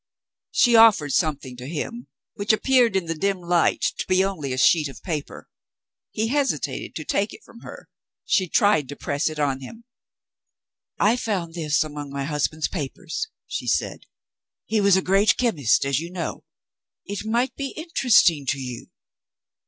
She 0.49 0.75
offered 0.75 1.13
something 1.13 1.55
to 1.57 1.69
him, 1.69 2.07
which 2.33 2.51
appeared 2.51 2.95
in 2.95 3.05
the 3.05 3.13
dim 3.13 3.37
light 3.37 3.81
to 3.99 4.07
be 4.07 4.23
only 4.25 4.51
a 4.51 4.57
sheet 4.57 4.87
of 4.89 5.03
paper. 5.03 5.47
He 6.09 6.29
hesitated 6.29 6.95
to 6.95 7.03
take 7.05 7.33
it 7.33 7.43
from 7.43 7.59
her. 7.59 7.87
She 8.25 8.49
tried 8.49 8.89
to 8.89 8.95
press 8.95 9.29
it 9.29 9.37
on 9.37 9.59
him. 9.59 9.83
"I 10.97 11.17
found 11.17 11.55
it 11.55 11.83
among 11.83 12.09
my 12.09 12.23
husband's 12.23 12.67
papers," 12.67 13.27
she 13.45 13.67
said. 13.67 14.07
"He 14.65 14.81
was 14.81 14.97
a 14.97 15.03
great 15.03 15.37
chemist, 15.37 15.85
as 15.85 15.99
you 15.99 16.09
know. 16.11 16.45
It 17.05 17.23
might 17.23 17.55
be 17.55 17.75
interesting 17.77 18.47
to 18.47 18.59
you." 18.59 18.87